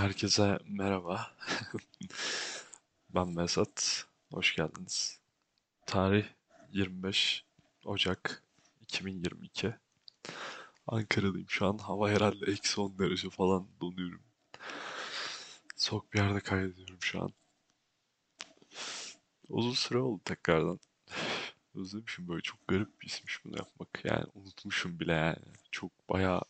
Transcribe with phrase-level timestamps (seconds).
[0.00, 1.36] Herkese merhaba.
[3.14, 4.06] Ben Mesat.
[4.32, 5.20] Hoş geldiniz.
[5.86, 6.24] Tarih
[6.72, 7.44] 25
[7.84, 8.42] Ocak
[8.80, 9.74] 2022.
[10.86, 11.78] Ankara'dayım şu an.
[11.78, 14.22] Hava herhalde eksi 10 derece falan donuyorum.
[15.76, 17.32] Soğuk bir yerde kaydediyorum şu an.
[19.48, 20.80] Uzun süre oldu tekrardan.
[21.74, 24.04] Özlemişim böyle çok garip bir ismiş bunu yapmak.
[24.04, 25.52] Yani unutmuşum bile yani.
[25.70, 26.42] Çok bayağı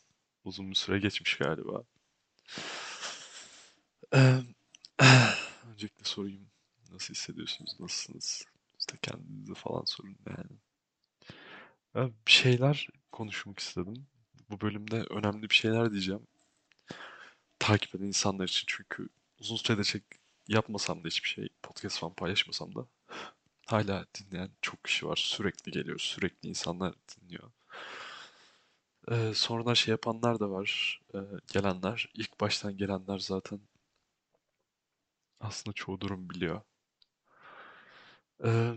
[0.44, 1.82] uzun bir süre geçmiş galiba.
[5.72, 6.46] Öncelikle sorayım.
[6.92, 7.76] Nasıl hissediyorsunuz?
[7.80, 8.44] Nasılsınız?
[8.78, 10.58] İşte kendinize falan sorun yani.
[11.94, 14.06] Ben bir şeyler konuşmak istedim.
[14.50, 16.26] Bu bölümde önemli bir şeyler diyeceğim.
[17.58, 19.08] Takip eden insanlar için çünkü
[19.40, 20.02] uzun süredir çek
[20.48, 22.86] yapmasam da hiçbir şey, podcast falan paylaşmasam da
[23.66, 25.16] hala dinleyen çok kişi var.
[25.16, 27.50] Sürekli geliyor, sürekli insanlar dinliyor.
[29.10, 31.18] Ee, sonradan şey yapanlar da var, ee,
[31.52, 32.08] gelenler.
[32.14, 33.60] İlk baştan gelenler zaten
[35.40, 36.60] aslında çoğu durum biliyor.
[38.44, 38.74] Ee,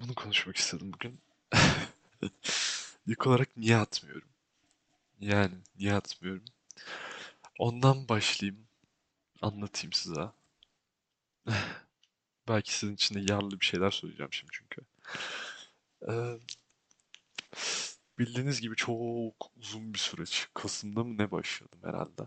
[0.00, 1.20] bunu konuşmak istedim bugün.
[3.06, 4.28] İlk olarak niye atmıyorum?
[5.20, 6.44] Yani niye atmıyorum?
[7.58, 8.66] Ondan başlayayım,
[9.42, 10.30] anlatayım size.
[12.48, 14.82] Belki sizin için de yararlı bir şeyler söyleyeceğim şimdi çünkü.
[16.08, 16.38] Ee,
[18.18, 20.48] bildiğiniz gibi çok uzun bir süreç.
[20.54, 22.22] Kasım'da mı ne başladım herhalde.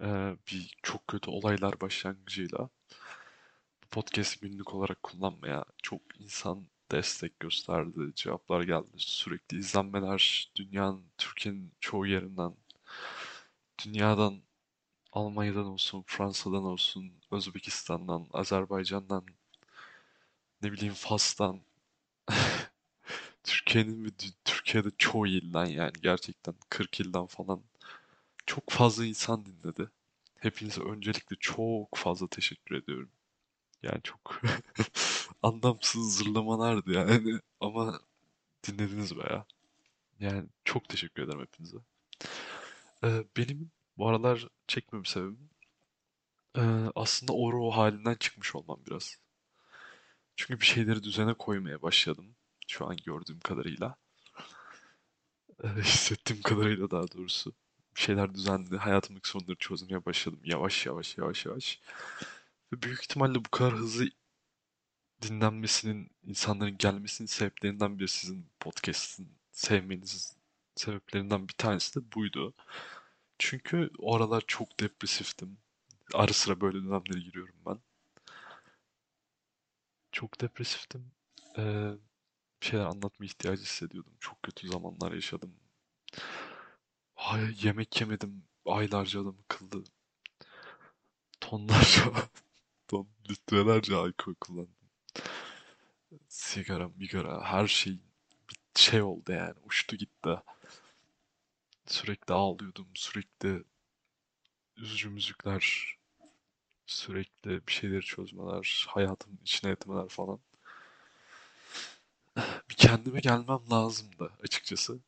[0.00, 2.68] Ee, bir çok kötü olaylar başlangıcıyla
[3.90, 12.06] podcast günlük olarak kullanmaya çok insan destek gösterdi, cevaplar geldi, sürekli izlenmeler dünyanın, Türkiye'nin çoğu
[12.06, 12.54] yerinden,
[13.84, 14.42] dünyadan,
[15.12, 19.26] Almanya'dan olsun, Fransa'dan olsun, Özbekistan'dan, Azerbaycan'dan,
[20.62, 21.60] ne bileyim Fas'tan,
[23.44, 24.10] Türkiye'nin ve
[24.44, 27.62] Türkiye'de çoğu ilden yani gerçekten 40 ilden falan
[28.48, 29.90] çok fazla insan dinledi.
[30.38, 33.10] Hepinize öncelikle çok fazla teşekkür ediyorum.
[33.82, 34.42] Yani çok
[35.42, 38.00] anlamsız zırlamalardı yani ama
[38.68, 39.46] dinlediniz baya.
[40.20, 41.76] Yani çok teşekkür ederim hepinize.
[43.04, 45.50] Ee, benim bu aralar çekmem sebebim
[46.56, 46.60] ee,
[46.94, 49.18] aslında o halinden çıkmış olmam biraz.
[50.36, 52.36] Çünkü bir şeyleri düzene koymaya başladım
[52.68, 53.96] şu an gördüğüm kadarıyla.
[55.64, 57.54] Ee, hissettiğim kadarıyla daha doğrusu.
[57.98, 61.80] Şeyler düzenli, hayatımdaki sorunları çözmeye başladım yavaş yavaş yavaş yavaş.
[62.72, 64.06] Ve büyük ihtimalle bu kadar hızlı
[65.22, 70.38] dinlenmesinin, insanların gelmesinin sebeplerinden biri sizin podcast'ın sevmenizin
[70.76, 72.54] sebeplerinden bir tanesi de buydu.
[73.38, 75.58] Çünkü o aralar çok depresiftim.
[76.14, 77.78] Ara sıra böyle dönemlere giriyorum ben.
[80.12, 81.12] Çok depresiftim.
[81.58, 81.92] Ee,
[82.62, 84.14] bir şeyler anlatma ihtiyacı hissediyordum.
[84.20, 85.54] Çok kötü zamanlar yaşadım.
[87.18, 88.44] Ay, yemek yemedim.
[88.66, 89.84] Aylarca adam akıllı.
[91.40, 92.12] Tonlarca,
[92.88, 94.74] ton, litrelerce alkol kullandım.
[96.28, 97.92] Sigara, migara, her şey
[98.50, 99.54] bir şey oldu yani.
[99.64, 100.36] Uçtu gitti.
[101.86, 102.88] Sürekli ağlıyordum.
[102.94, 103.64] Sürekli
[104.76, 105.96] üzücü müzikler.
[106.86, 108.86] Sürekli bir şeyleri çözmeler.
[108.88, 110.40] Hayatımın içine etmeler falan.
[112.70, 115.00] Bir kendime gelmem lazımdı açıkçası.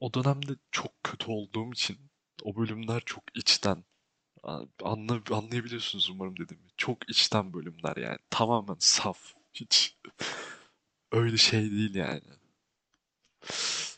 [0.00, 1.98] O dönemde çok kötü olduğum için
[2.42, 3.84] o bölümler çok içten.
[4.82, 6.66] Anla, anlayabiliyorsunuz umarım dediğimi.
[6.76, 8.18] Çok içten bölümler yani.
[8.30, 9.34] Tamamen saf.
[9.54, 9.98] Hiç
[11.12, 12.22] öyle şey değil yani.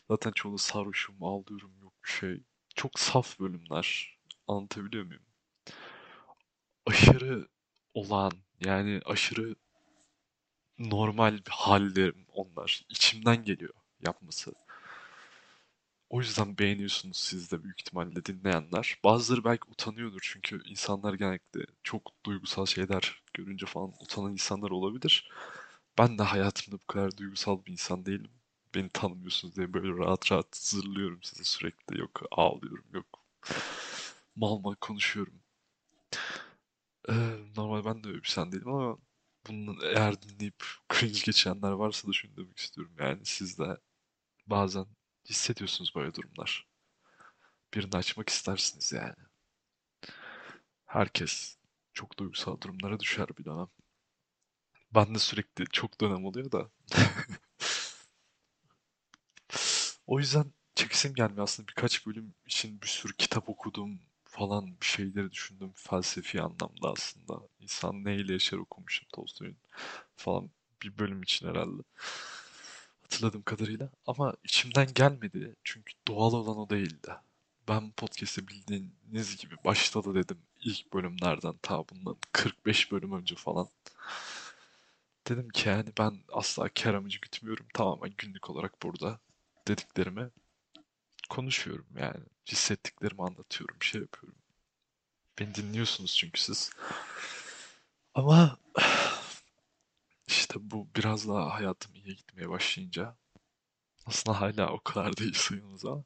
[0.09, 2.43] Zaten çoğunu sarhoşum, ağlıyorum, yok bir şey.
[2.75, 4.17] Çok saf bölümler.
[4.47, 5.23] Anlatabiliyor muyum?
[6.85, 7.47] Aşırı
[7.93, 8.31] olağan,
[8.65, 9.55] yani aşırı
[10.79, 12.85] normal bir hallerim onlar.
[12.89, 13.73] İçimden geliyor
[14.05, 14.53] yapması.
[16.13, 18.97] O yüzden beğeniyorsunuz siz de büyük ihtimalle dinleyenler.
[19.03, 25.31] Bazıları belki utanıyordur çünkü insanlar genellikle çok duygusal şeyler görünce falan utanan insanlar olabilir.
[25.97, 28.31] Ben de hayatımda bu kadar duygusal bir insan değilim.
[28.75, 31.99] Beni tanımıyorsunuz diye böyle rahat rahat zırlıyorum size sürekli.
[31.99, 33.05] Yok ağlıyorum, yok
[34.35, 35.33] mal mal konuşuyorum.
[37.09, 37.13] Ee,
[37.57, 38.97] normal ben de öyle bir insan değilim ama
[39.47, 40.63] bunu eğer dinleyip
[40.93, 42.93] cringe geçenler varsa da şunu demek istiyorum.
[42.99, 43.77] Yani siz de
[44.47, 44.85] bazen
[45.29, 46.67] hissediyorsunuz böyle durumlar.
[47.73, 49.15] Birini açmak istersiniz yani.
[50.85, 51.57] Herkes
[51.93, 53.67] çok duygusal durumlara düşer bir dönem.
[54.95, 56.69] Ben de sürekli çok dönem oluyor da.
[60.07, 65.31] O yüzden çekisim gelmiyor aslında birkaç bölüm için bir sürü kitap okudum falan bir şeyleri
[65.31, 67.47] düşündüm felsefi anlamda aslında.
[67.59, 69.57] İnsan neyle yaşar okumuşum Tolstoy'un
[70.15, 70.49] falan
[70.83, 71.83] bir bölüm için herhalde.
[73.13, 73.89] Hatırladığım kadarıyla.
[74.07, 75.55] Ama içimden gelmedi.
[75.63, 77.13] Çünkü doğal olan o değildi.
[77.67, 80.37] Ben podcast'te bildiğiniz gibi başta da dedim.
[80.61, 83.67] ilk bölümlerden ta bundan 45 bölüm önce falan.
[85.27, 87.65] Dedim ki yani ben asla kar amacı gütmüyorum.
[87.73, 89.19] Tamamen günlük olarak burada
[89.67, 90.29] dediklerimi
[91.29, 92.23] konuşuyorum yani.
[92.47, 94.39] Hissettiklerimi anlatıyorum, şey yapıyorum.
[95.39, 96.71] Beni dinliyorsunuz çünkü siz.
[98.15, 98.57] Ama
[100.53, 103.15] işte bu biraz daha hayatım iyiye gitmeye başlayınca
[104.05, 106.03] aslında hala o kadar değil sayımız ama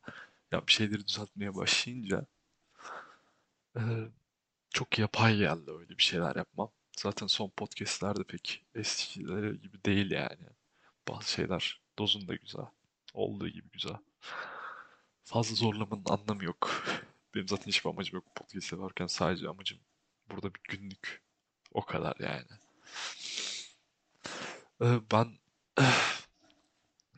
[0.52, 2.26] ya bir şeyleri düzeltmeye başlayınca
[3.78, 3.82] e,
[4.70, 6.72] çok yapay geldi öyle bir şeyler yapmam.
[6.98, 10.48] Zaten son podcastlerde pek eskileri gibi değil yani.
[11.08, 12.66] Bazı şeyler dozunda güzel.
[13.14, 13.98] Olduğu gibi güzel.
[15.24, 16.84] Fazla zorlamanın anlamı yok.
[17.36, 19.08] Benim zaten hiçbir amacım yok podcast yaparken.
[19.08, 19.80] Sadece amacım
[20.32, 21.22] burada bir günlük.
[21.74, 22.48] O kadar yani.
[24.82, 25.38] Ee, ben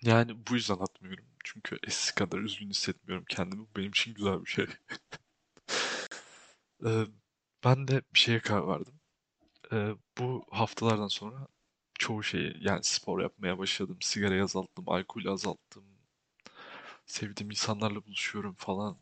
[0.02, 1.26] yani bu yüzden atmıyorum.
[1.44, 3.62] Çünkü eskisi kadar üzgün hissetmiyorum kendimi.
[3.62, 4.68] Bu benim için güzel bir şey.
[6.86, 7.06] Ee,
[7.64, 8.94] ben de bir şeye karar verdim.
[9.74, 11.48] Ee, bu haftalardan sonra
[12.00, 13.98] çoğu şeyi yani spor yapmaya başladım.
[14.02, 15.86] Sigarayı azalttım, alkolü azalttım.
[17.06, 18.98] Sevdiğim insanlarla buluşuyorum falan.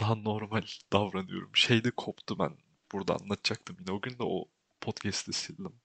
[0.00, 0.62] Daha normal
[0.92, 1.56] davranıyorum.
[1.56, 2.58] Şeyde koptu ben.
[2.92, 3.92] Burada anlatacaktım yine.
[3.92, 4.46] O gün de o
[4.80, 5.80] podcast'ı sildim.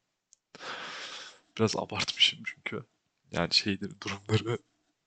[1.60, 2.84] Biraz abartmışım çünkü.
[3.32, 4.58] Yani şeyleri, durumları,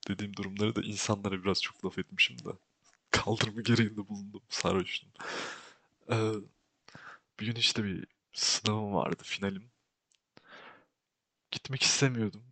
[0.08, 2.50] dediğim durumları da insanlara biraz çok laf etmişim de.
[3.10, 4.42] Kaldırma gereğinde bulundum.
[4.48, 5.10] Sarhoştum.
[6.10, 6.32] Ee,
[7.40, 9.70] bir gün işte bir sınavım vardı, finalim.
[11.50, 12.44] Gitmek istemiyordum.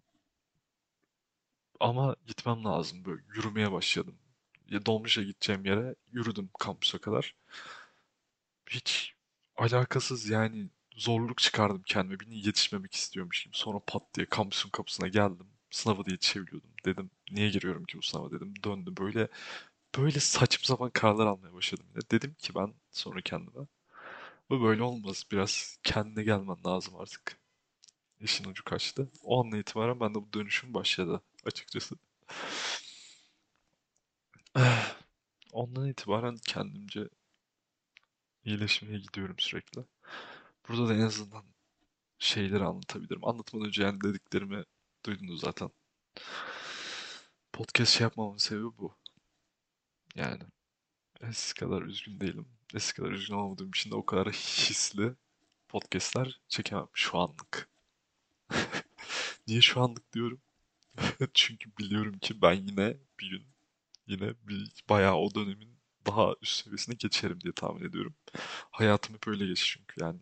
[1.81, 3.05] Ama gitmem lazım.
[3.05, 4.19] Böyle yürümeye başladım.
[4.69, 7.35] Ya dolmuşa gideceğim yere yürüdüm kampüse kadar.
[8.71, 9.15] Hiç
[9.57, 10.69] alakasız yani
[11.01, 12.21] zorluk çıkardım kendime.
[12.21, 13.57] Birine yetişmemek istiyormuş gibi.
[13.57, 15.47] Sonra pat diye kampüsün kapısına geldim.
[15.71, 16.71] Sınava da yetişebiliyordum.
[16.85, 18.55] Dedim niye giriyorum ki bu sınava dedim.
[18.65, 19.29] Döndüm böyle
[19.99, 22.03] böyle saçma sapan kararlar almaya başladım yine.
[22.11, 23.67] Dedim ki ben sonra kendime.
[24.51, 25.25] Bu böyle olmaz.
[25.33, 27.39] Biraz kendine gelmen lazım artık.
[28.21, 29.11] İşin ucu kaçtı.
[29.25, 31.97] O andan itibaren bende bu dönüşüm başladı açıkçası.
[35.53, 37.09] Ondan itibaren kendimce
[38.45, 39.85] iyileşmeye gidiyorum sürekli.
[40.71, 41.45] Burada da en azından
[42.19, 43.25] şeyleri anlatabilirim.
[43.25, 44.65] Anlatmadan önce yani dediklerimi
[45.07, 45.71] duydunuz zaten.
[47.53, 48.95] Podcast şey yapmamın sebebi bu.
[50.15, 50.43] Yani
[51.21, 52.49] eskisi kadar üzgün değilim.
[52.75, 55.15] Eskisi kadar üzgün olmadığım için de o kadar hisli
[55.69, 57.69] podcastler çekemem şu anlık.
[59.49, 60.41] Niye şu anlık diyorum?
[61.35, 63.47] Çünkü biliyorum ki ben yine bir gün
[64.07, 65.77] yine bir bayağı o dönemin
[66.07, 68.15] daha üst seviyesine geçerim diye tahmin ediyorum.
[68.71, 70.21] Hayatım hep öyle geçti çünkü yani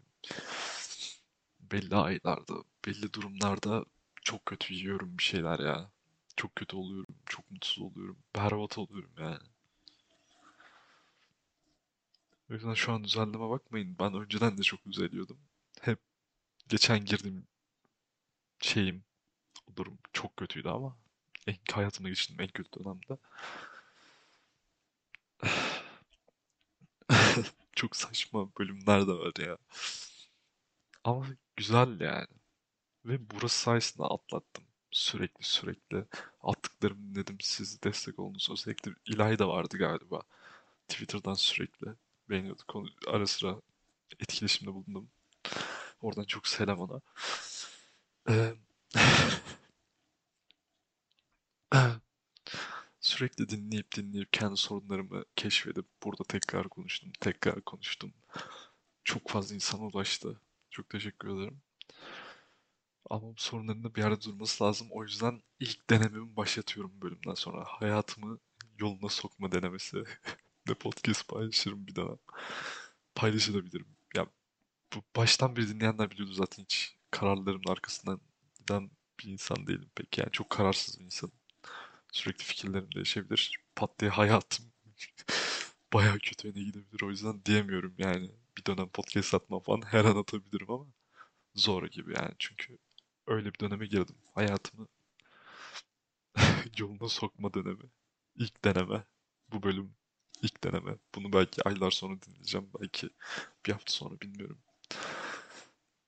[1.61, 2.55] belli aylarda,
[2.87, 3.85] belli durumlarda
[4.23, 5.91] çok kötü yiyorum bir şeyler ya.
[6.37, 9.38] Çok kötü oluyorum, çok mutsuz oluyorum, berbat oluyorum yani.
[12.50, 13.97] O yüzden şu an düzenleme bakmayın.
[14.00, 15.38] Ben önceden de çok düzeliyordum.
[15.81, 15.99] Hep
[16.69, 17.47] geçen girdiğim
[18.61, 19.05] şeyim,
[19.73, 20.97] o durum çok kötüydü ama
[21.47, 23.19] en, hayatımda geçirdiğim en kötü dönemde.
[27.73, 29.59] Çok saçma bölümler de var ya.
[31.04, 32.26] Ama güzel yani.
[33.05, 34.64] Ve burası sayesinde atlattım.
[34.93, 36.05] Sürekli sürekli
[36.43, 37.38] attıklarımı dinledim.
[37.40, 38.48] Siz destek oldunuz.
[38.52, 40.22] Özellikle İlay da vardı galiba.
[40.88, 41.86] Twitter'dan sürekli
[42.31, 42.62] beğeniyordu.
[42.69, 43.60] Konu, ara sıra
[44.20, 45.10] etkileşimde bulundum.
[46.02, 47.00] Oradan çok selam ona.
[53.00, 58.12] Sürekli dinleyip dinleyip kendi sorunlarımı keşfedip burada tekrar konuştum, tekrar konuştum.
[59.05, 60.40] Çok fazla insana ulaştı.
[60.70, 61.60] Çok teşekkür ederim.
[63.10, 64.89] Ama bu sorunların da bir yerde durması lazım.
[64.91, 67.65] O yüzden ilk denememi başlatıyorum bölümden sonra.
[67.67, 68.39] Hayatımı
[68.79, 70.05] yoluna sokma denemesi.
[70.69, 72.17] Ne podcast paylaşırım bir daha.
[73.15, 73.87] Paylaşabilirim.
[74.17, 74.27] Ya
[74.94, 78.20] bu baştan beri dinleyenler biliyordu zaten hiç kararlarımın arkasından
[78.58, 80.19] giden bir insan değilim pek.
[80.19, 81.34] Yani çok kararsız bir insanım.
[82.13, 83.58] Sürekli fikirlerim değişebilir.
[83.77, 84.67] Pat diye hayatım
[85.93, 87.03] bayağı kötü yöne gidebilir.
[87.03, 88.31] O yüzden diyemiyorum yani.
[88.58, 90.86] Bir dönem podcast atmam falan her an atabilirim ama
[91.55, 92.32] zor gibi yani.
[92.38, 92.79] Çünkü
[93.27, 94.17] öyle bir döneme girdim.
[94.34, 94.88] Hayatımı
[96.79, 97.84] yoluna sokma dönemi.
[98.36, 99.05] İlk deneme.
[99.53, 99.94] Bu bölüm
[100.43, 100.96] ilk deneme.
[101.15, 102.70] Bunu belki aylar sonra dinleyeceğim.
[102.81, 103.10] Belki
[103.67, 104.58] bir hafta sonra bilmiyorum.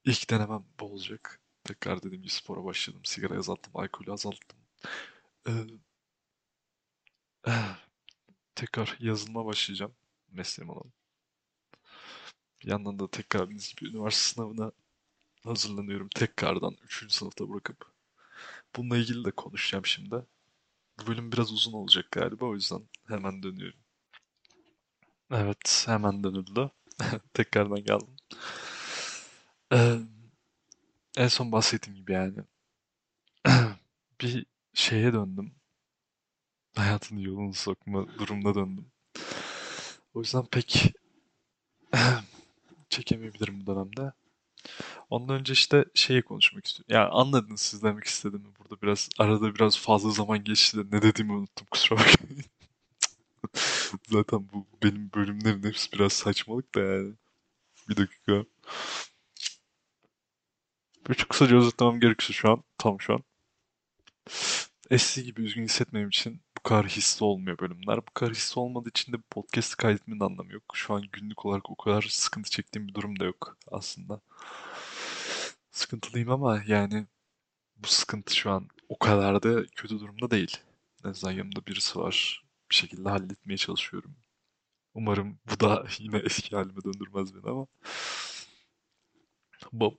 [0.04, 1.40] İlk denemem bu olacak.
[1.64, 3.00] Tekrar dediğim gibi spora başladım.
[3.04, 4.58] Sigara azalttım, alkolü azalttım.
[5.48, 5.52] Ee,
[8.54, 9.94] tekrar yazılıma başlayacağım.
[10.30, 10.92] Mesleğim olan.
[12.62, 14.72] Bir yandan da tekrar bildiğiniz gibi üniversite sınavına
[15.44, 16.08] hazırlanıyorum.
[16.08, 17.12] Tekrardan 3.
[17.12, 17.92] sınıfta bırakıp.
[18.76, 20.26] Bununla ilgili de konuşacağım şimdi.
[21.00, 23.80] Bu bölüm biraz uzun olacak galiba o yüzden hemen dönüyorum.
[25.30, 26.70] Evet, hemen dönüldü.
[27.34, 28.16] Tekrardan geldim.
[29.72, 29.98] Ee,
[31.16, 32.38] en son bahsettiğim gibi yani
[34.20, 35.54] bir şeye döndüm.
[36.76, 38.92] Hayatın yolunu sokma durumuna döndüm.
[40.14, 40.94] O yüzden pek
[42.90, 44.12] çekemeyebilirim bu dönemde.
[45.10, 46.94] Ondan önce işte şeyi konuşmak istiyorum.
[46.94, 48.48] Yani anladınız siz demek istediğimi.
[48.58, 52.44] Burada biraz arada biraz fazla zaman geçti de ne dediğimi unuttum kusura bakmayın.
[54.10, 57.14] Zaten bu benim bölümlerin hepsi biraz saçmalık da yani.
[57.88, 58.44] Bir dakika.
[61.08, 62.62] Bir çok kısaca özetlemem gerekirse şu an.
[62.78, 63.22] Tam şu an.
[64.90, 67.96] Eskisi gibi üzgün hissetmem için bu kadar hisli olmuyor bölümler.
[67.96, 70.62] Bu kadar hisli olmadığı için de podcast kaydetmenin anlamı yok.
[70.74, 74.20] Şu an günlük olarak o kadar sıkıntı çektiğim bir durum da yok aslında.
[75.70, 77.06] Sıkıntılıyım ama yani
[77.76, 80.56] bu sıkıntı şu an o kadar da kötü durumda değil.
[81.04, 82.44] En azından yanımda birisi var.
[82.70, 84.16] Bir şekilde halletmeye çalışıyorum.
[84.94, 87.66] Umarım bu da yine eski halime döndürmez beni ama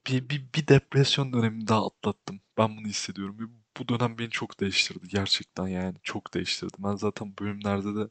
[0.07, 2.41] bir, bir, bir depresyon dönemini daha atlattım.
[2.57, 3.39] Ben bunu hissediyorum.
[3.39, 5.07] Ve bu dönem beni çok değiştirdi.
[5.07, 6.73] Gerçekten yani çok değiştirdi.
[6.79, 8.09] Ben zaten bölümlerde de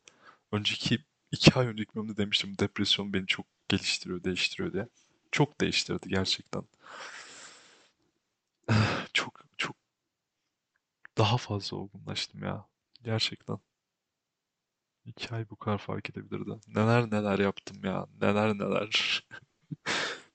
[0.53, 2.59] önceki iki ay önceki bölümde demiştim.
[2.59, 4.89] Depresyon beni çok geliştiriyor, değiştiriyor diye.
[5.33, 6.63] Çok değiştirdi gerçekten.
[9.15, 9.77] Çok çok
[11.19, 12.67] daha fazla olgunlaştım ya.
[13.05, 13.59] Gerçekten.
[15.05, 16.51] İki ay bu kadar fark edebilirdi.
[16.69, 18.07] Neler neler yaptım ya.
[18.21, 19.25] Neler neler.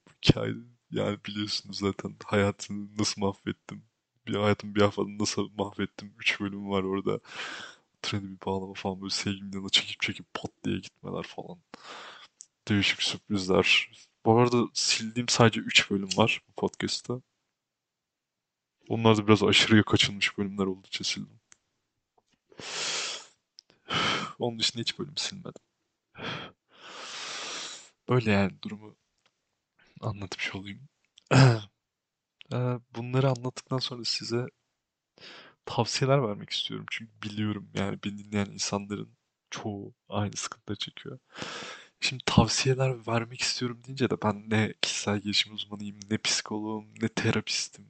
[0.07, 0.53] Bu iki ay
[0.91, 3.83] yani biliyorsunuz zaten hayatını nasıl mahvettim.
[4.27, 6.13] Bir hayatım bir haftada nasıl mahvettim.
[6.19, 7.19] Üç bölüm var orada.
[8.01, 11.59] Treni bir bağlama falan böyle sevgilimin yanına çekip çekip pat diye gitmeler falan.
[12.67, 13.89] Değişik sürprizler.
[14.25, 17.21] Bu arada sildiğim sadece 3 bölüm var bu podcast'ta.
[18.89, 21.39] Onlar da biraz aşırıya kaçınmış bölümler olduğu için sildim.
[24.39, 25.61] Onun dışında hiç bölüm silmedim.
[28.09, 28.95] Böyle yani durumu
[30.01, 30.87] anlatmış olayım.
[32.95, 34.47] Bunları anlattıktan sonra size
[35.65, 36.85] tavsiyeler vermek istiyorum.
[36.91, 39.09] Çünkü biliyorum yani beni dinleyen insanların
[39.51, 41.19] çoğu aynı sıkıntıları çekiyor.
[42.01, 47.87] Şimdi tavsiyeler vermek istiyorum deyince de ben ne kişisel gelişim uzmanıyım, ne psikoloğum, ne terapistim.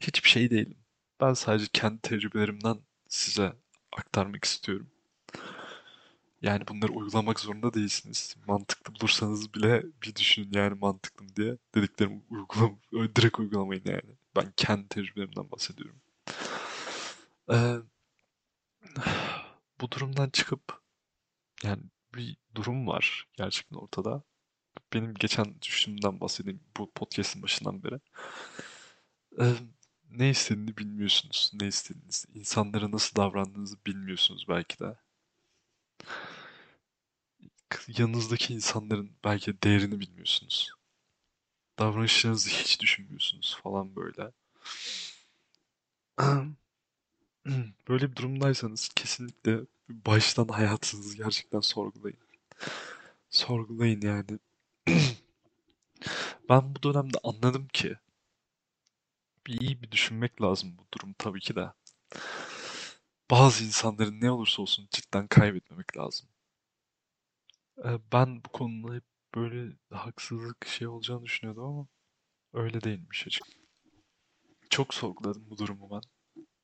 [0.00, 0.78] Hiçbir şey değilim.
[1.20, 2.78] Ben sadece kendi tecrübelerimden
[3.08, 3.52] size
[3.92, 4.91] aktarmak istiyorum.
[6.42, 8.36] Yani bunları uygulamak zorunda değilsiniz.
[8.46, 11.58] Mantıklı bulursanız bile bir düşünün yani mantıklı mı diye.
[11.74, 12.78] Dediklerimi uygulam
[13.16, 14.16] direkt uygulamayın yani.
[14.36, 16.00] Ben kendi tecrübelerimden bahsediyorum.
[17.52, 17.76] Ee,
[19.80, 20.82] bu durumdan çıkıp
[21.64, 21.82] yani
[22.14, 24.22] bir durum var gerçekten ortada.
[24.92, 28.00] Benim geçen düştüğümden bahsedeyim bu podcast'in başından beri.
[29.40, 29.54] Ee,
[30.10, 31.50] ne istediğini bilmiyorsunuz.
[31.60, 34.96] Ne istediğinizi, insanlara nasıl davrandığınızı bilmiyorsunuz belki de
[37.98, 40.72] yanınızdaki insanların belki değerini bilmiyorsunuz.
[41.78, 44.32] Davranışlarınızı hiç düşünmüyorsunuz falan böyle.
[47.88, 52.18] Böyle bir durumdaysanız kesinlikle baştan hayatınızı gerçekten sorgulayın.
[53.30, 54.38] Sorgulayın yani.
[56.48, 57.96] Ben bu dönemde anladım ki
[59.46, 61.72] bir iyi bir düşünmek lazım bu durum tabii ki de.
[63.30, 66.28] Bazı insanların ne olursa olsun cidden kaybetmemek lazım.
[67.84, 71.86] Ben bu konuda hep böyle haksızlık şey olacağını düşünüyordum ama
[72.52, 73.44] öyle değilmiş açık.
[74.70, 76.02] Çok sorguladım bu durumu ben.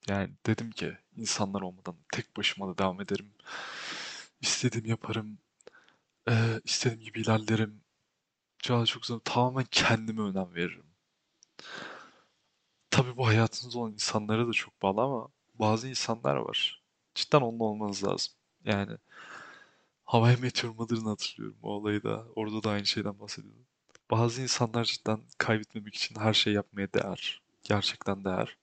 [0.08, 3.32] Yani dedim ki insanlar olmadan tek başıma da devam ederim.
[4.40, 5.38] İstediğimi yaparım.
[6.64, 7.80] İstediğim gibi ilerlerim.
[8.58, 9.20] Çağla çok zor.
[9.20, 10.86] Tamamen kendime önem veririm.
[12.90, 16.82] Tabii bu hayatınızda olan insanlara da çok bağlı ama bazı insanlar var.
[17.14, 18.34] Cidden onunla olmanız lazım.
[18.64, 18.98] Yani
[20.08, 22.26] How I Met Mother'ını hatırlıyorum o olayı da.
[22.36, 23.66] Orada da aynı şeyden bahsediyordum.
[24.10, 27.42] Bazı insanlar cidden kaybetmemek için her şey yapmaya değer.
[27.62, 28.56] Gerçekten değer.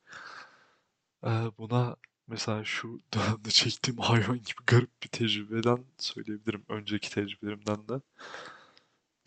[1.26, 1.96] Ee, buna
[2.28, 6.66] mesela şu dönemde çektiğim hayvan gibi garip bir tecrübeden söyleyebilirim.
[6.70, 8.02] Önceki tecrübelerimden de.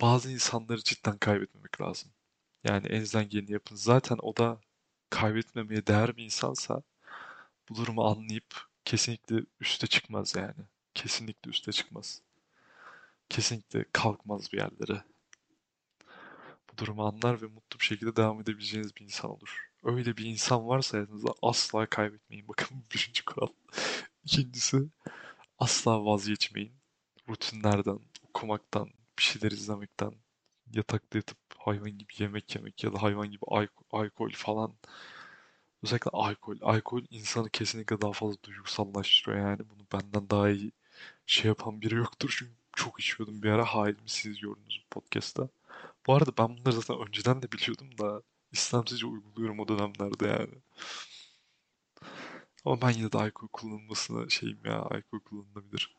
[0.01, 2.11] Bazı insanları cidden kaybetmemek lazım.
[2.65, 3.77] Yani elinizden geleni yapın.
[3.77, 4.61] Zaten o da
[5.11, 6.83] kaybetmemeye değer bir insansa
[7.69, 10.65] bu durumu anlayıp kesinlikle üste çıkmaz yani.
[10.99, 12.23] Kesinlikle üste çıkmaz.
[13.29, 15.03] Kesinlikle kalkmaz bir yerlere.
[16.73, 19.69] Bu durumu anlar ve mutlu bir şekilde devam edebileceğiniz bir insan olur.
[19.85, 22.49] Öyle bir insan varsa hayatınızda asla kaybetmeyin.
[22.49, 23.49] Bakın bu birinci kural.
[24.25, 24.89] İkincisi
[25.59, 26.73] asla vazgeçmeyin.
[27.29, 30.15] Rutinlerden, okumaktan, bir şeyler izlemekten,
[30.73, 33.45] yatakta yatıp hayvan gibi yemek yemek ya da hayvan gibi
[33.91, 34.75] alkol falan.
[35.83, 36.57] Özellikle alkol.
[36.63, 39.61] Alkol insanı kesinlikle daha fazla duygusallaştırıyor yani.
[39.71, 40.73] Bunu benden daha iyi
[41.29, 43.65] şey yapan biri yoktur çünkü çok içiyordum bir ara.
[43.65, 45.49] Hain siz gördünüz bu podcast'ta.
[46.07, 50.55] Bu arada ben bunları zaten önceden de biliyordum da istemsizce uyguluyorum o dönemlerde yani.
[52.65, 55.95] Ama ben yine de alkol kullanılmasına şeyim ya alkol kullanılabilir.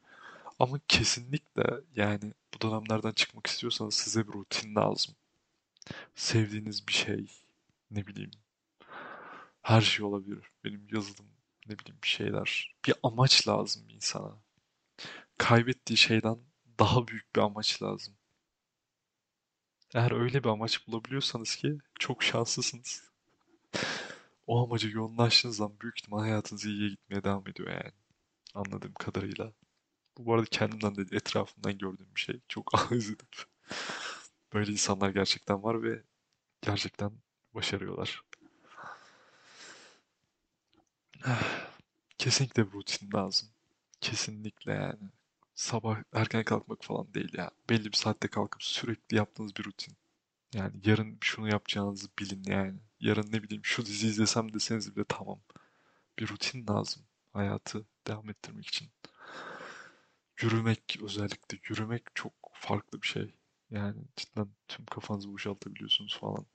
[0.60, 1.64] Ama kesinlikle
[1.96, 5.16] yani bu dönemlerden çıkmak istiyorsanız size bir rutin lazım.
[6.16, 7.28] Sevdiğiniz bir şey,
[7.92, 8.32] ne bileyim,
[9.62, 10.52] her şey olabilir.
[10.64, 11.30] Benim yazılım,
[11.68, 12.76] ne bileyim bir şeyler.
[12.88, 14.38] Bir amaç lazım insana.
[15.38, 16.38] Kaybettiği şeyden
[16.80, 18.16] daha büyük bir amaç lazım.
[19.94, 23.10] Eğer öyle bir amaç bulabiliyorsanız ki çok şanslısınız.
[24.48, 27.92] O amaca yoğunlaştığınız zaman büyük ihtimal hayatınız iyiye gitmeye devam ediyor yani.
[28.54, 29.54] Anladığım kadarıyla.
[30.18, 32.40] Bu arada kendimden de etrafımdan gördüğüm bir şey.
[32.50, 33.46] Çok edip.
[34.54, 36.04] Böyle insanlar gerçekten var ve
[36.62, 37.12] gerçekten
[37.54, 38.24] başarıyorlar.
[42.18, 43.50] Kesinlikle bir rutin lazım.
[44.02, 45.10] Kesinlikle yani.
[45.56, 47.52] Sabah erken kalkmak falan değil ya.
[47.70, 49.96] Belli bir saatte kalkıp sürekli yaptığınız bir rutin.
[50.54, 52.80] Yani yarın şunu yapacağınızı bilin yani.
[53.00, 55.40] Yarın ne bileyim şu dizi izlesem deseniz bile tamam.
[56.20, 57.04] Bir rutin lazım
[57.34, 58.90] hayatı devam ettirmek için.
[60.42, 63.36] Yürümek özellikle yürümek çok farklı bir şey.
[63.72, 66.46] Yani cidden tüm kafanızı boşaltabiliyorsunuz falan.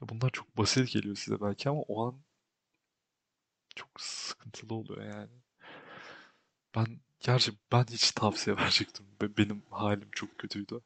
[0.00, 2.20] Bunlar çok basit geliyor size belki ama o an
[3.76, 5.30] çok sıkıntılı oluyor yani.
[6.76, 9.06] Ben gerçi ben hiç tavsiye verecektim.
[9.22, 10.80] Be- Benim halim çok kötüydü.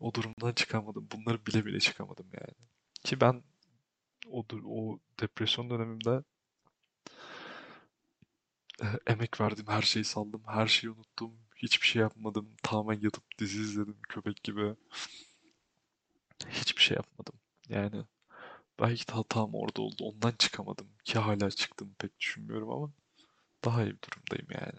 [0.00, 1.08] O durumdan çıkamadım.
[1.12, 2.54] Bunları bile bile çıkamadım yani.
[3.04, 3.42] Ki ben
[4.30, 6.22] o, o depresyon dönemimde
[8.82, 11.32] e, emek verdim, her şeyi saldım, her şeyi unuttum.
[11.56, 12.56] Hiçbir şey yapmadım.
[12.62, 14.74] Tamamen yatıp dizi izledim köpek gibi.
[16.48, 17.34] Hiçbir şey yapmadım.
[17.68, 18.04] Yani
[18.80, 20.04] belki de hatam orada oldu.
[20.04, 20.88] Ondan çıkamadım.
[21.04, 22.92] Ki hala çıktım pek düşünmüyorum ama
[23.64, 24.78] daha iyi bir durumdayım yani.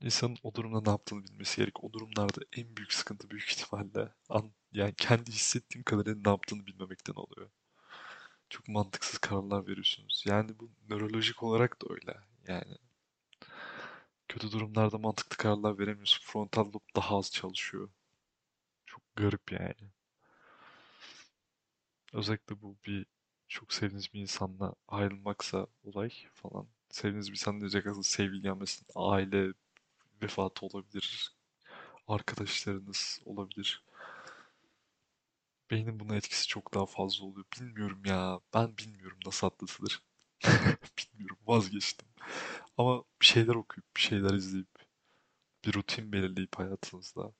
[0.00, 1.84] İnsanın o durumda ne yaptığını bilmesi gerek.
[1.84, 7.14] O durumlarda en büyük sıkıntı büyük ihtimalle an, yani kendi hissettiğim kadarıyla ne yaptığını bilmemekten
[7.14, 7.50] oluyor.
[8.50, 10.24] Çok mantıksız kararlar veriyorsunuz.
[10.26, 12.18] Yani bu nörolojik olarak da öyle.
[12.48, 12.76] Yani
[14.28, 16.24] kötü durumlarda mantıklı kararlar veremiyorsun.
[16.24, 17.90] Frontal lob daha az çalışıyor.
[18.86, 19.90] Çok garip yani.
[22.12, 23.06] Özellikle bu bir
[23.48, 26.68] çok sevdiğiniz bir insanla ayrılmaksa olay falan.
[26.90, 28.52] Sevdiğiniz bir insan diyecek aslında sevgili.
[28.94, 29.52] Aile
[30.22, 31.32] vefatı olabilir.
[32.08, 33.84] Arkadaşlarınız olabilir.
[35.70, 37.46] Beynin buna etkisi çok daha fazla oluyor.
[37.60, 38.40] Bilmiyorum ya.
[38.54, 40.02] Ben bilmiyorum nasıl atlatılır.
[40.98, 41.38] Bilmiyorum.
[41.46, 42.08] Vazgeçtim.
[42.78, 44.68] Ama bir şeyler okuyup, bir şeyler izleyip,
[45.64, 47.32] bir rutin belirleyip hayatınızda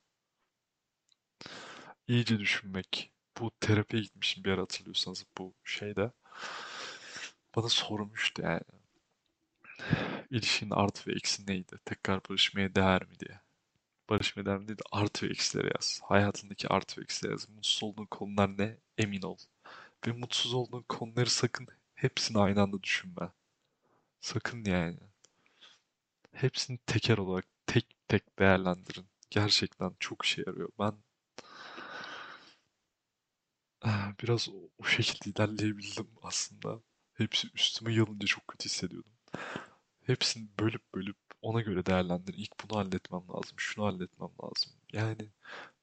[2.07, 3.11] iyice düşünmek.
[3.39, 6.11] Bu terapiye gitmişim bir ara hatırlıyorsanız bu şeyde.
[7.55, 8.61] Bana sormuştu yani.
[10.31, 11.75] İlişkinin artı ve eksi neydi?
[11.85, 13.39] Tekrar barışmaya değer mi diye.
[14.09, 16.01] Barışmaya değer mi değil de artı ve eksileri yaz.
[16.03, 17.49] Hayatındaki artı ve eksileri yaz.
[17.49, 18.77] Mutsuz olduğun konular ne?
[18.97, 19.37] Emin ol.
[20.07, 23.31] Ve mutsuz olduğun konuları sakın hepsini aynı anda düşünme.
[24.21, 24.99] Sakın yani.
[26.35, 29.05] Hepsini teker olarak tek tek değerlendirin.
[29.29, 30.69] Gerçekten çok işe yarıyor.
[30.79, 30.93] Ben
[33.85, 36.81] eh, biraz o, şekilde ilerleyebildim aslında.
[37.13, 39.11] Hepsi üstüme yalınca çok kötü hissediyordum.
[40.05, 42.37] Hepsini bölüp bölüp ona göre değerlendirin.
[42.37, 44.73] İlk bunu halletmem lazım, şunu halletmem lazım.
[44.93, 45.29] Yani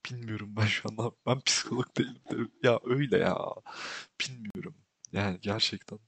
[0.06, 3.38] bilmiyorum ben şu anda ben psikolog değilim de ya öyle ya
[4.20, 4.74] bilmiyorum.
[5.12, 5.98] Yani gerçekten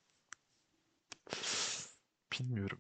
[2.32, 2.78] bilmiyorum.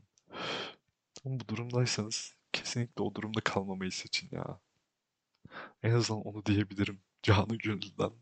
[1.24, 4.60] Ama bu durumdaysanız kesinlikle o durumda kalmamayı seçin ya.
[5.82, 8.12] En azından onu diyebilirim canı gönülden.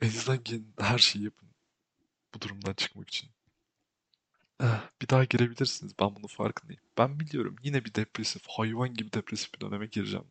[0.00, 1.48] Elinizden gelen her şeyi yapın
[2.34, 3.30] bu durumdan çıkmak için.
[4.60, 5.92] Eh, Bir daha girebilirsiniz.
[6.00, 6.82] Ben bunun farkındayım.
[6.98, 10.26] Ben biliyorum yine bir depresif, hayvan gibi depresif bir döneme gireceğim.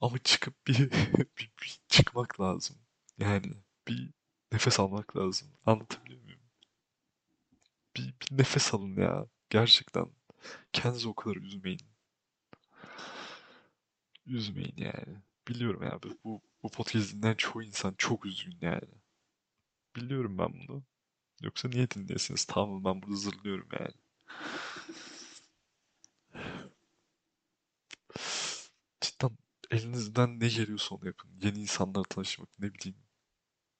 [0.00, 0.90] Ama çıkıp bir,
[1.38, 2.76] bir, bir çıkmak lazım.
[3.18, 3.52] Yani
[3.88, 4.10] bir
[4.52, 5.48] nefes almak lazım.
[5.66, 6.40] Anlatabiliyor muyum?
[7.96, 9.26] Bir, bir nefes alın ya.
[9.52, 10.06] Gerçekten.
[10.72, 11.80] Kendinizi o kadar üzmeyin.
[14.26, 15.18] Üzmeyin yani.
[15.48, 18.88] Biliyorum ya bu, bu, podcast dinleyen çoğu insan çok üzgün yani.
[19.96, 20.82] Biliyorum ben bunu.
[21.42, 22.44] Yoksa niye dinleyesiniz?
[22.44, 23.94] Tamam ben burada zırlıyorum yani.
[29.00, 29.38] Cidden
[29.70, 31.30] elinizden ne geliyorsa onu yapın.
[31.42, 32.98] Yeni insanlarla tanışmak, ne bileyim.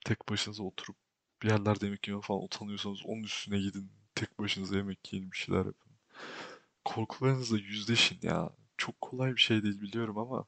[0.05, 0.97] Tek başınıza oturup
[1.43, 4.02] bir yerlerde yemek yemeye falan utanıyorsanız onun üstüne gidin.
[4.23, 5.93] Tek başınıza yemek yiyin, bir şeyler yapın.
[6.85, 8.51] Korkularınızla yüzleşin ya.
[8.77, 10.45] Çok kolay bir şey değil biliyorum ama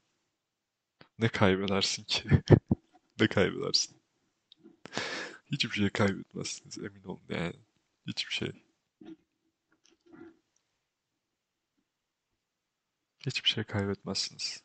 [1.18, 2.28] ne kaybedersin ki?
[3.20, 3.96] Ne kaybedersin?
[5.52, 7.54] Hiçbir şey kaybetmezsiniz emin olun yani.
[8.06, 8.52] Hiçbir şey.
[13.26, 14.62] Hiçbir şey kaybetmezsiniz.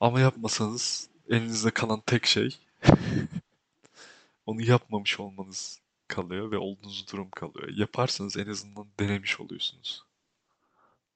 [0.00, 2.58] Ama yapmasanız elinizde kalan tek şey
[4.46, 7.68] onu yapmamış olmanız kalıyor ve olduğunuz durum kalıyor.
[7.68, 10.04] Yaparsanız en azından denemiş oluyorsunuz.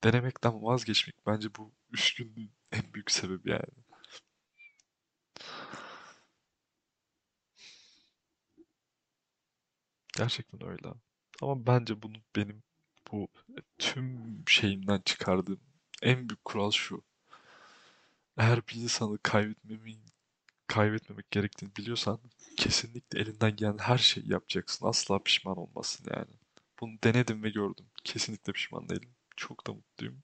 [0.05, 3.85] Denemekten vazgeçmek bence bu üzgünlüğün en büyük sebebi yani.
[10.17, 10.95] Gerçekten öyle.
[11.43, 12.63] Ama bence bunu benim
[13.13, 13.29] bu
[13.79, 15.61] tüm şeyimden çıkardığım
[16.03, 17.03] en büyük kural şu.
[18.39, 20.01] Eğer bir insanı kaybetmemin,
[20.69, 22.21] kaybetmemek gerektiğini biliyorsan
[22.57, 24.87] kesinlikle elinden gelen her şeyi yapacaksın.
[24.87, 26.31] Asla pişman olmasın yani.
[26.81, 27.87] Bunu denedim ve gördüm.
[28.05, 29.11] Kesinlikle pişman değilim.
[29.37, 30.23] Çok da mutluyum.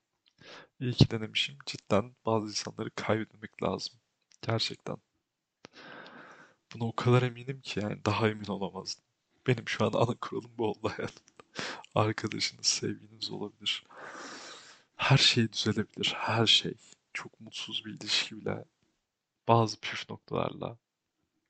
[0.80, 1.58] İyi ki denemişim.
[1.66, 3.94] Cidden bazı insanları kaybetmemek lazım.
[4.42, 4.96] Gerçekten.
[6.74, 9.04] Buna o kadar eminim ki yani daha emin olamazdım.
[9.46, 11.24] Benim şu an ana kuralım bu oldu hayatım.
[11.94, 13.84] Arkadaşınız, sevginiz olabilir.
[14.96, 16.14] Her şey düzelebilir.
[16.16, 16.74] Her şey.
[17.14, 18.64] Çok mutsuz bir ilişki bile
[19.48, 20.78] bazı püf noktalarla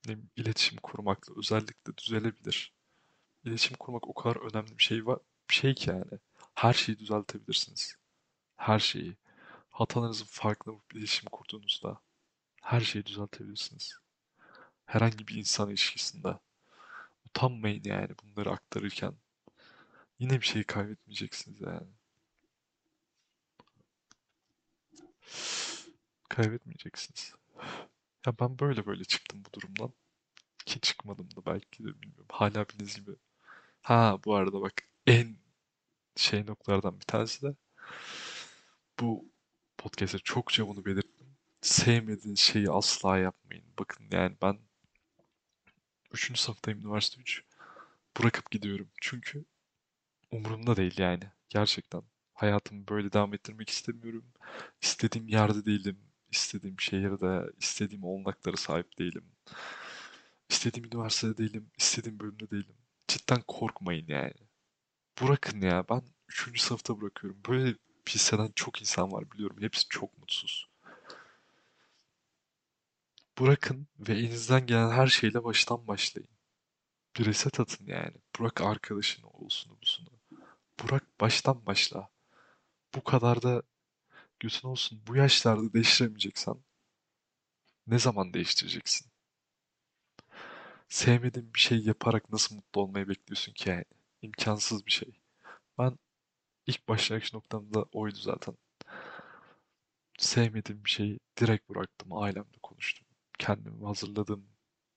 [0.08, 2.72] ne iletişim kurmakla özellikle düzelebilir.
[3.44, 5.18] İletişim kurmak o kadar önemli bir şey var,
[5.50, 6.18] bir şey ki yani.
[6.54, 7.96] Her şeyi düzeltebilirsiniz.
[8.56, 9.16] Her şeyi.
[9.70, 12.00] Hatalarınızın farkında olup iletişim kurduğunuzda
[12.62, 13.98] her şeyi düzeltebilirsiniz.
[14.86, 16.38] Herhangi bir insan ilişkisinde.
[17.26, 19.14] Utanmayın yani bunları aktarırken.
[20.18, 21.88] Yine bir şey kaybetmeyeceksiniz yani.
[26.28, 27.34] Kaybetmeyeceksiniz.
[28.26, 29.92] Ya ben böyle böyle çıktım bu durumdan.
[30.66, 32.26] Ki çıkmadım da belki de bilmiyorum.
[32.32, 33.12] Hala bildiğiniz gibi.
[33.82, 34.74] Ha bu arada bak
[35.06, 35.36] en
[36.16, 37.56] şey noktalardan bir tanesi de
[39.00, 39.30] bu
[39.78, 41.26] podcast'te çokça bunu belirttim.
[41.60, 43.64] Sevmediğiniz şeyi asla yapmayın.
[43.78, 44.58] Bakın yani ben
[46.12, 47.44] üçüncü sınıftayım üniversite 3.
[48.18, 48.88] Bırakıp gidiyorum.
[49.00, 49.44] Çünkü
[50.32, 51.24] umurumda değil yani.
[51.48, 52.02] Gerçekten.
[52.34, 54.24] Hayatımı böyle devam ettirmek istemiyorum.
[54.82, 55.98] İstediğim yerde değilim.
[56.34, 59.24] İstediğim şehirde, istediğim olanaklara sahip değilim.
[60.48, 61.70] İstediğim üniversitede değilim.
[61.78, 62.76] istediğim bölümde değilim.
[63.08, 64.34] Cidden korkmayın yani.
[65.22, 65.84] Bırakın ya.
[65.90, 67.40] Ben üçüncü sınıfta bırakıyorum.
[67.48, 67.76] Böyle
[68.08, 69.56] hisseden çok insan var biliyorum.
[69.60, 70.68] Hepsi çok mutsuz.
[73.40, 76.30] Bırakın ve elinizden gelen her şeyle baştan başlayın.
[77.18, 78.14] Bir reset atın yani.
[78.40, 80.08] Bırak arkadaşını olsun busunu.
[80.82, 82.08] Bırak baştan başla.
[82.94, 83.62] Bu kadar da
[84.44, 85.02] götün olsun.
[85.06, 86.56] Bu yaşlarda değiştiremeyeceksen
[87.86, 89.10] ne zaman değiştireceksin?
[90.88, 93.84] Sevmediğin bir şey yaparak nasıl mutlu olmayı bekliyorsun ki yani?
[94.22, 95.20] İmkansız bir şey.
[95.78, 95.98] Ben
[96.66, 98.56] ilk başlangıç noktamda oydu zaten.
[100.18, 102.12] Sevmediğim bir şeyi direkt bıraktım.
[102.12, 103.06] Ailemle konuştum.
[103.38, 104.46] Kendimi hazırladım.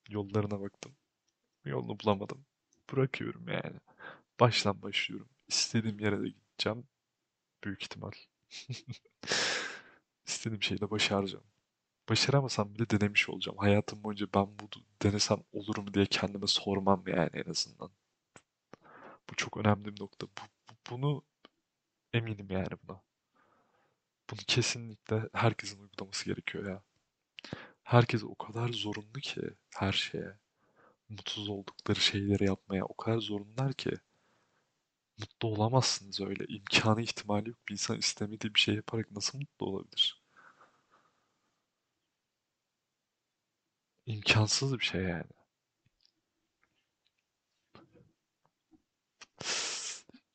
[0.09, 0.95] Yollarına baktım.
[1.65, 2.45] Yolunu bulamadım.
[2.93, 3.77] Bırakıyorum yani.
[4.39, 5.29] Baştan başlıyorum.
[5.47, 6.87] İstediğim yere de gideceğim.
[7.63, 8.11] Büyük ihtimal.
[10.27, 11.43] İstediğim şeyi de başaracağım.
[12.09, 13.57] Başaramasam bile denemiş olacağım.
[13.59, 14.69] Hayatım boyunca ben bunu
[15.03, 17.91] denesem olur mu diye kendime sormam yani en azından.
[19.29, 20.27] Bu çok önemli bir nokta.
[20.27, 21.23] Bu, bu- bunu
[22.13, 23.01] eminim yani buna.
[24.29, 26.83] Bunu kesinlikle herkesin uygulaması gerekiyor ya.
[27.83, 29.41] Herkes o kadar zorunlu ki
[29.75, 30.37] her şeye.
[31.09, 33.91] Mutsuz oldukları şeyleri yapmaya o kadar zorunlular ki.
[35.19, 36.45] Mutlu olamazsınız öyle.
[36.45, 37.57] İmkanı ihtimali yok.
[37.67, 40.21] Bir insan istemediği bir şey yaparak nasıl mutlu olabilir?
[44.05, 45.23] İmkansız bir şey yani.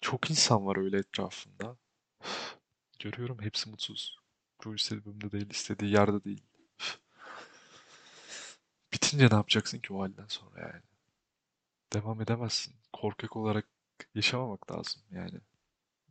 [0.01, 1.77] Çok insan var öyle etrafında.
[2.99, 4.19] Görüyorum hepsi mutsuz.
[4.77, 6.43] İstediği bölümde değil, istediği yerde değil.
[8.93, 10.83] Bitince ne yapacaksın ki o halden sonra yani?
[11.93, 12.75] Devam edemezsin.
[12.93, 13.67] Korkak olarak
[14.15, 15.41] yaşamamak lazım yani.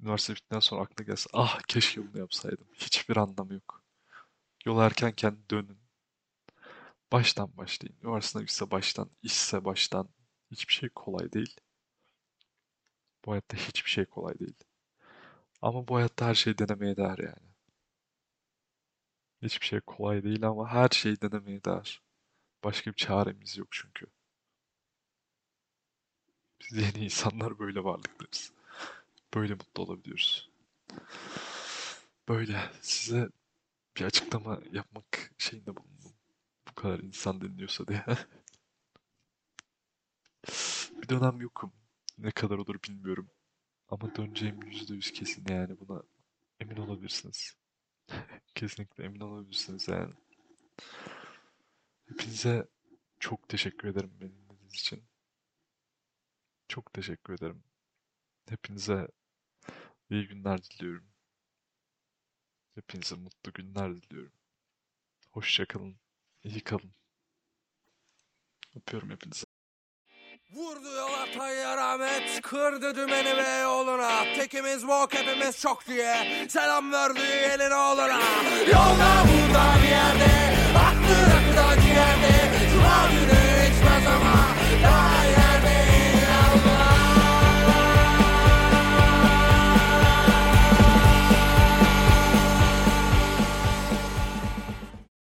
[0.01, 1.30] Üniversite bittikten sonra aklına gelsin.
[1.34, 2.67] Ah keşke bunu yapsaydım.
[2.73, 3.84] Hiçbir anlamı yok.
[4.65, 5.80] Yol erkenken dönün.
[7.12, 7.95] Baştan başlayın.
[8.04, 10.10] Üniversite ise baştan, işse baştan.
[10.51, 11.56] Hiçbir şey kolay değil.
[13.25, 14.58] Bu hayatta hiçbir şey kolay değil.
[15.62, 17.51] Ama bu hayatta her şeyi denemeye değer yani.
[19.41, 22.01] Hiçbir şey kolay değil ama her şeyi denemeye değer.
[22.63, 24.06] Başka bir çaremiz yok çünkü.
[26.62, 28.52] Biz yeni insanlar böyle varlıklarız.
[29.36, 30.50] Böyle mutlu olabiliyoruz.
[32.30, 33.30] Böyle size
[33.97, 36.13] bir açıklama yapmak şeyinde bulundum.
[36.69, 38.06] Bu kadar insan dinliyorsa diye.
[41.02, 41.74] Bir dönem yokum.
[42.17, 43.30] Ne kadar olur bilmiyorum.
[43.89, 46.04] Ama döneceğim yüzde yüz kesin yani buna
[46.60, 47.56] emin olabilirsiniz.
[48.56, 50.13] Kesinlikle emin olabilirsiniz yani.
[52.10, 52.67] Hepinize
[53.19, 55.04] Çok teşekkür ederim beni dinlediğiniz için.
[56.71, 57.63] Çok teşekkür ederim.
[58.49, 59.07] Hepinize
[60.10, 61.07] iyi günler diliyorum.
[62.75, 64.34] Hepinize mutlu günler diliyorum.
[65.31, 65.99] Hoşça kalın.
[66.43, 66.93] İyi kalın.
[68.75, 69.45] Öpüyorum hepinizi.
[70.51, 77.19] Vurdu yola tayyar Ahmet Kırdı dümeni ve yoluna Tekimiz bok hepimiz çok diye Selam verdi
[77.19, 78.21] elin oğluna
[78.65, 81.41] Yolda burada bir yerde Aklına